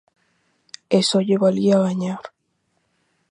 [0.97, 2.23] E só lle valía gañar.